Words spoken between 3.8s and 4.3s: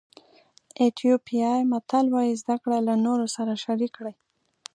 کړئ.